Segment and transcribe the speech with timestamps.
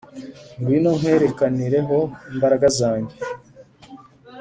[0.59, 1.97] ngwino nkwerekanireho
[2.31, 3.17] imbaraga zajye